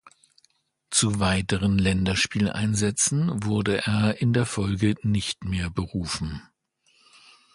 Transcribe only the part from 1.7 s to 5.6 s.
Länderspieleinsätzen wurde er in der Folge nicht